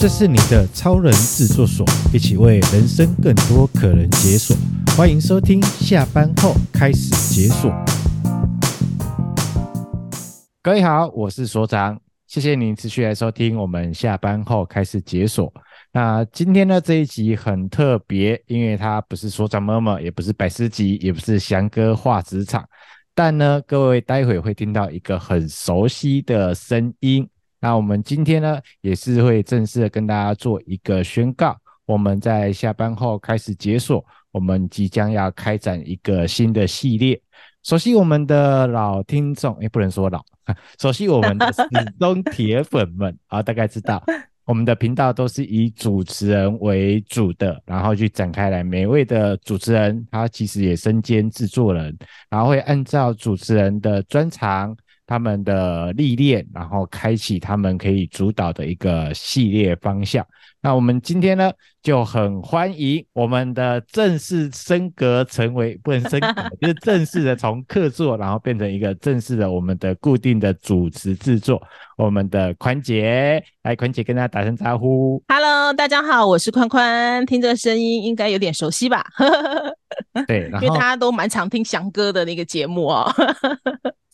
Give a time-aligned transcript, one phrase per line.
[0.00, 4.56] 这是你的超人制作所，一起为人生更多可能解锁。
[4.96, 7.68] 欢迎收听，下班后开始解锁。
[10.62, 15.52] 各位好，我是所长，谢谢您持续来收听我们下班后开始解锁。
[15.90, 22.64] 那今天呢，这一集很特别，因为它不是所长妈妈也不是百事集，也不是翔哥画职场，
[23.16, 27.28] 但呢，各位待会会听到一个很熟悉的声音。
[27.60, 31.56] 那我们今天呢，也是会正式的跟大家做一个宣告。
[31.86, 37.20] 我们在下班后开始解锁，我们即将要开展一个新的系列。
[37.64, 40.22] 熟悉我们的老听众，诶，不能说老，
[40.80, 41.62] 熟悉我们的始
[41.98, 44.02] 终 铁粉们啊，大概知道
[44.46, 48.62] 我们的频道都是以主持人为主的，然后去展开来。
[48.62, 51.94] 每位的主持人，他其实也身兼制作人，
[52.30, 54.76] 然后会按照主持人的专长。
[55.08, 60.24] 他们的历练，然后开启他们可以主导的一个系列方向。
[60.60, 61.50] 那我们今天呢，
[61.82, 71.62] 就很欢迎我们的正式升格成为不能升格，就是正式的从客座，然后变成一个正式的我们的固定的主持制作。
[71.96, 75.22] 我们的宽姐，来，宽姐跟大家打声招呼。
[75.28, 79.02] Hello，大家好，我是宽宽，听这个声音应该有点熟悉吧？
[80.26, 83.10] 对，因为大家都蛮常听翔哥的那个节目哦。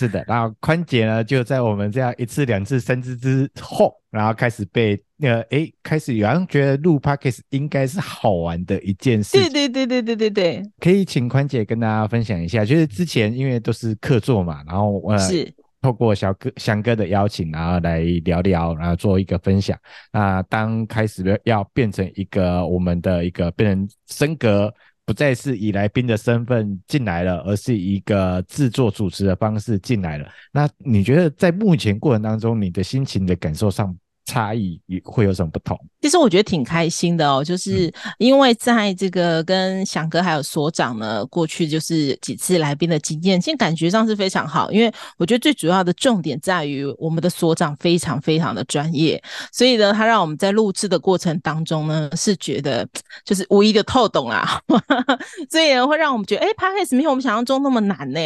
[0.00, 9.36] 是的，然后宽姐呢，就在我们这样一次、两次、三次之后，然后开始被那个诶，开始有人觉得录 Podcast 应该是好玩的一件事。
[9.36, 19.78] 对对对对对对对，可以请宽姐跟大家分享一下，就是之前因为都是客座嘛，然后呃，是透过小哥翔哥的邀请，然后来聊聊，然后做一个分享。
[20.10, 24.72] 那当开始要变成一个我们的一个变成升格。
[25.10, 30.28] 不再是以来宾的身份进来了，而是一个制作主持的方式进来了。
[30.52, 33.92] 那你觉得在目前过程当中，你的心情的感受上
[34.30, 35.76] 差异也会有什么不同？
[36.00, 44.70] 其实我觉得挺开心的哦，就是因为在这个跟翔哥还有所长呢，过去就是几次来宾的经验，其实感觉上是非常好。
[44.70, 49.20] 因为我觉得最主要的重点在于我们的所长非常非常的专业，
[49.52, 52.88] 所以呢，他让我们在录制的过程当中呢，是觉得
[53.26, 54.60] 就是无一的透懂啊，
[55.50, 58.20] 所以呢会让我们觉得，哎，Podcast 没有我们想象中那么难呢。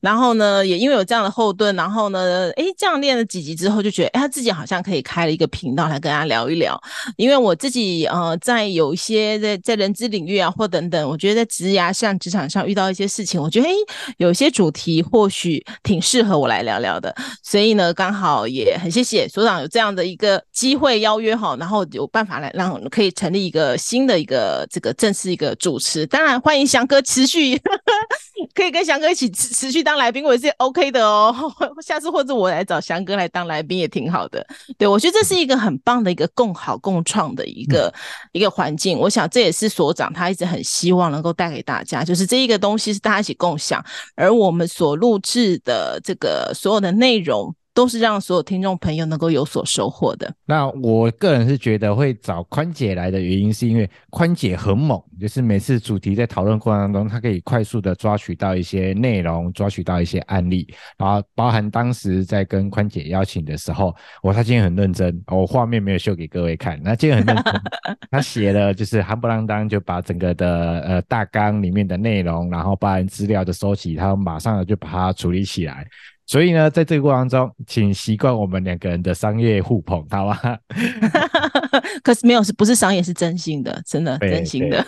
[0.00, 6.80] 然后呢，也因为有这样的后盾，然后呢，哎，这样练了几集之后，就觉得，哎，他自己好像可以开了一个频道来跟大家聊一聊。
[7.16, 13.74] 因为我自己呃，在有一些在在人资领域啊，或等等，我觉得在职涯上、职场上遇到一些事情，我觉得诶，
[14.18, 17.14] 有些主题或许挺适合我来聊聊的。
[17.42, 26.06] 所以呢，刚好也很谢谢所长有这样的一个机会邀约哈，然后有办法来让可以成立一个新的一个这个正式一个主持。
[26.06, 27.60] 当然欢迎翔哥持续
[28.54, 31.34] 可以跟翔哥一起持持续当来宾，我也是 OK 的哦。
[31.84, 34.44] 下次或者我来找翔哥来当来宾也挺好的。
[34.76, 38.00] 对，我觉得这是一个很棒的一个共好共创的一个、嗯、
[38.32, 43.84] 一个环境，我想这也是所长他一直很希望能够带给大家，就是这一个东西是大家一起共享，
[44.16, 47.54] 而我们所录制的这个所有的内容。
[47.78, 50.34] 都是让所有听众朋友能够有所收获的。
[50.44, 60.66] 那我个人是觉得会找宽姐来的原因，是因为宽姐很猛，就是每次主题在讨论过程当中，她可以快速的抓取到一些内容，抓取到一些案例，
[60.96, 67.54] 然后包含当时在跟宽姐邀请的时候，我她今天很认真，我画面没有秀给各位看，那今天很认真，
[68.10, 75.86] 她写了就是夯不啷当就把整个的呃大纲里面的内容，然后包含资料的收集，她马上就把它处理起来。
[76.28, 80.58] 所以呢，在这个过程中，请习惯我们两个人的商业互捧，好吧？
[82.04, 83.02] 可是没有，是不是商业？
[83.02, 84.84] 是真心的，真的，真心的。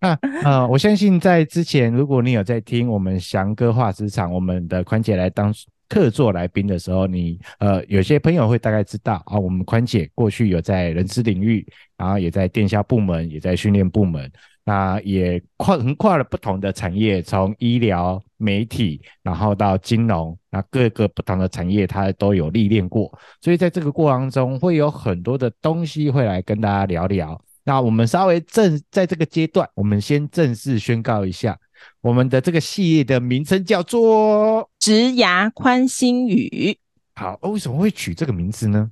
[0.00, 0.12] 那
[0.44, 5.50] 呃，我相信在之前，如果你有在听我们翔哥话职场，我们的宽姐来当
[5.88, 11.66] 客座来宾的时候，你呃，有些朋友会大概知道啊，我们宽姐过去有在人资领域，
[11.96, 14.30] 然后也在电销部门，也在训练部门。
[14.64, 23.12] 那也跨横跨了不同的产业，从医疗、媒体，然后到金融，那各个不同的产业，它都有历练过。
[23.40, 27.42] 所以在这个过程中，会有很多的东西会来跟大家聊聊。
[27.64, 31.58] 那我们稍微正在这个阶段，我们先正式宣告一下，
[32.00, 36.78] 我们的这个系列的名称叫做“植牙宽心语”。
[37.16, 38.90] 好，为什么会取这个名字呢？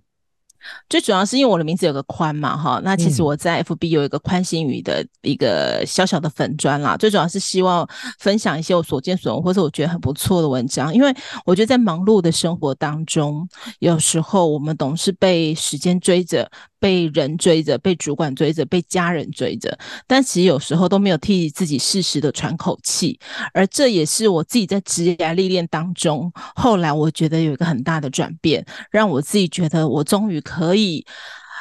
[0.89, 6.97] 最主要是因为我的名字有个宽嘛，哈，那其实我在 FB 有一个宽心语的一个小小的粉砖啦。
[6.97, 7.89] 最主要是希望
[8.19, 10.95] 分享一些我所见所闻，或者我觉得很不错的文章。
[10.95, 11.15] 因为
[11.45, 16.51] 我觉得在忙碌的生活当中，有时候我们总是被时间追着。
[16.81, 23.19] 被人追着，被主管追着，被家人追着，但其实有时候都没有替自己适时的喘口气，
[23.53, 31.05] 而这也是我自己在职业历练当中，后来我觉得有一个很大的转变，让我自己觉得我终于可以。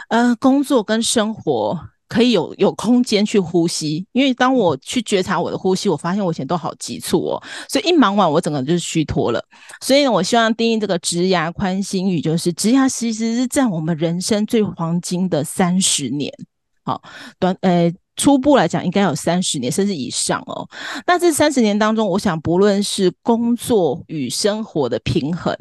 [0.09, 4.05] 呃，工作跟生活可以有有空间去呼吸。
[4.11, 9.43] 因为当我去觉察我的呼吸，我发现我以前都好急促哦，所以一忙完我整个就是虚脱了。
[9.81, 16.33] 所以呢，我希望定义这个职涯宽心语，就是职涯其实是占我们人生最黄金的三十年。
[16.83, 17.01] 好，
[17.39, 17.93] 短呃。
[18.19, 20.67] 初步来讲，应该有三十年甚至以上哦。
[21.05, 25.55] 那这三十年当中，我想不论是工作与生活的平衡，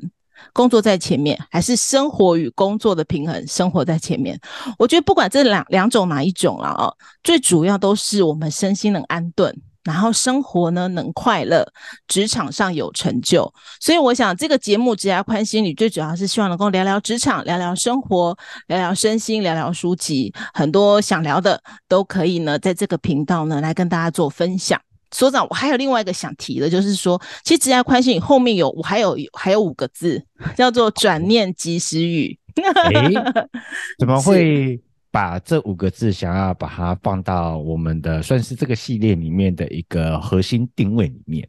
[0.53, 4.39] 工作在前面，还是生活与工作的平衡，生活在前面，
[4.79, 9.55] 我觉得不管这两两种哪一种了哦，最主要都是我们身心能安顿。
[9.85, 11.65] 然后生活呢，能快乐，
[12.09, 13.49] 职场上有成就，
[13.81, 18.37] 所以我想这个节目《职涯宽心语》最主要是希望能够聊聊职场，聊聊生活，
[18.67, 24.86] 聊聊身心，聊聊书籍，很多想聊的都可以呢，在这个频道呢来跟大家做分享。
[25.17, 30.23] 所长，我还有另外一个想提的，就是说，其实《职涯宽心语》后面有我还有还有五个字，
[30.55, 32.39] 叫做“转念即时语”。
[32.93, 33.15] 诶，
[33.99, 34.79] 怎么会？
[35.09, 41.49] 把这五个字想要把它放到我们的算是这个系列里面的一个核心定位里面，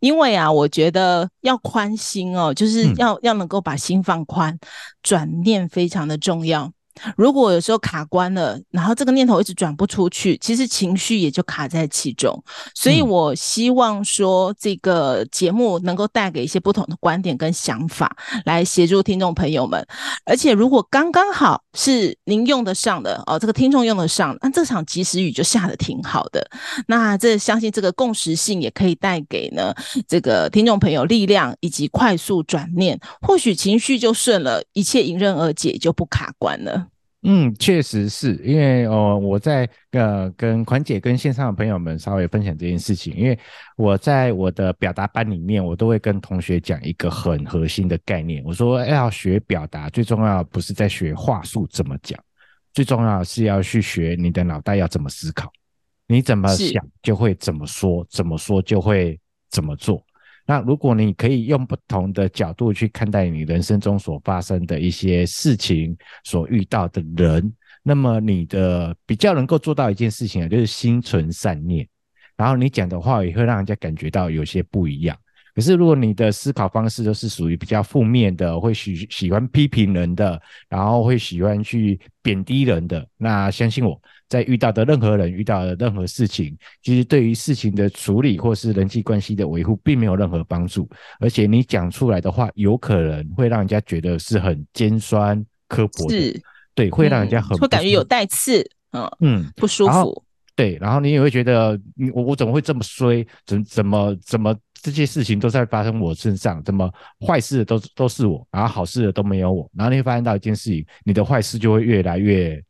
[0.00, 4.58] 因为啊，我觉得要宽心哦，就是要、嗯、要能够把心放宽，
[5.00, 6.72] 转念非常的重要。
[7.16, 12.42] 如果有时候卡关了，然后这个念头一直转不出去，其实情绪也就卡在其中。
[12.74, 19.84] 所以我希望说，这个节目能够带给一些不同的观点跟想法，来协助听众朋友们。
[20.24, 26.46] 而且如果刚刚好是您用得上的哦，这个听众用得上，那这场及时雨就下得挺好的。
[26.86, 29.74] 那这相信这个共识性也可以带给呢
[30.06, 36.81] 这个听众朋友力量以及快速转念，或许情绪就顺了，一切迎刃而解，就不卡关了。
[37.24, 43.38] 嗯，确实是因为哦，我在呃跟款姐跟线上的朋友们稍微分享这件事情，因为
[43.76, 48.42] 我在我的表达班里面，我都会跟同学讲一个很核心的概念。
[48.44, 52.18] 我说要学表达，最重要不是在学话术怎么讲，
[52.72, 55.48] 最重要是要去学你的脑袋要怎么思考，
[56.08, 59.16] 你怎么想就会怎么说，怎么说就会
[59.48, 60.04] 怎么做。
[60.44, 67.52] 那如果你可以用不同的角度去看待你人生中所发生的一些事情，所遇到的人，
[67.82, 71.86] 那么你的比较能够做到一件事情啊，就是心存善念，
[72.36, 75.16] 然后你讲的话也会让人家感觉到有些不一样。
[75.54, 84.00] 可是如果你的思考方式都是属于比较负面的，会喜喜欢批评人的，然后会喜欢去贬低人的，那相信我。
[84.28, 90.88] 在遇到的任何人，遇到的任何事情，其实对于事情的处理或是人际关系的维护，并没有任何帮助。
[91.20, 96.42] 而且你讲出来的话，有可能会让人家觉得是很尖酸刻薄的，是
[96.74, 100.24] 对，会让人家很、嗯、会感觉有带刺，嗯嗯，不舒服。
[100.62, 101.76] 对，然后你也会觉得，
[102.14, 103.26] 我我怎么会这么衰？
[103.44, 106.62] 怎怎么怎么这些事情都在发生我身上？
[106.62, 106.88] 怎么
[107.26, 109.68] 坏事的都都是我，然后好事的都没有我？
[109.74, 112.62] 然后你会发现到一件事情，你的坏事就会越来越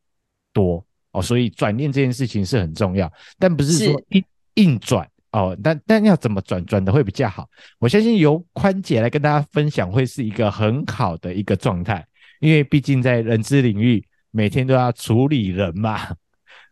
[0.54, 0.82] 多。
[1.10, 4.24] 哦，所以转念这件事情是很重要，但不是说硬
[4.54, 5.54] 硬转哦。
[5.62, 7.46] 但但要怎么转，转的会比较好？
[7.78, 12.02] 我相信由宽姐来跟大家分享，会是一个很好的一个状态，
[12.40, 16.16] 因为毕竟在人资领域，每天都要处理人嘛。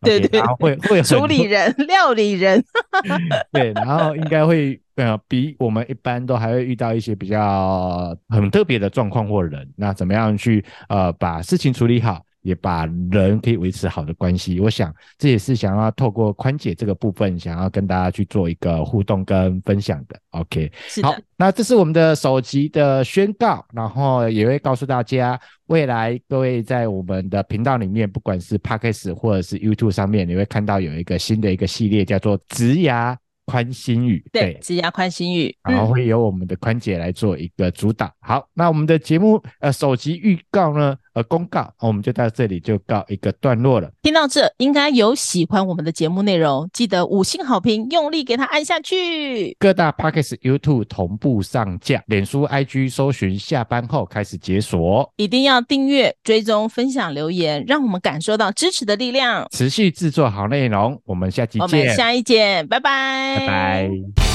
[0.03, 2.63] 对对，然后会会处理人、料理人。
[3.53, 9.69] 对，然后应该会呃，比我们一般都还会遇到一些比较很特别的状况或人。
[9.77, 12.23] 那怎么样去呃把事情处理好？
[12.43, 20.19] 也把人可以维持好的关系，我想这也是想要透过宽姐这个部分，想要跟大家去做一个互动跟分享的。
[20.31, 21.09] OK，是的。
[21.09, 34.25] 好，那这是我们的首集的宣告，然后也会告诉大家，未来各位在我们的频道里面，不管是 Podcast 或者是 YouTube 上面，你会看到有一个新的一个系列，叫做职涯宽心语。
[34.33, 38.07] 对，职涯宽心语，然后会由我们的宽姐来做一个主导。
[38.07, 40.97] 嗯、好，那我们的节目呃首集预告呢？
[41.15, 43.91] 呃，公告，我们就到这里就告一个段落了。
[44.03, 49.57] 听到这，应该有喜欢我们的节目内容，记得五星好评，用力给它按下去。
[49.59, 59.47] 各大 Podcast、YouTube 同步上架，脸书、IG 搜寻下班后开始解锁，一定要订阅、追踪、分享、留言，让我们感受到支持的力量。
[59.51, 61.63] 持续制作好内容，我们下期见。
[61.63, 64.30] 我们下一见，拜拜，拜拜。